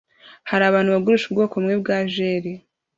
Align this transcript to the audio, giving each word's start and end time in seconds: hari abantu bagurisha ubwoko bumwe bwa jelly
hari 0.49 0.63
abantu 0.65 0.89
bagurisha 0.95 1.27
ubwoko 1.27 1.53
bumwe 1.55 1.75
bwa 1.81 1.97
jelly 2.13 2.53